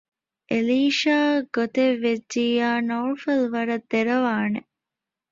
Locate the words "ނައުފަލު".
2.89-3.45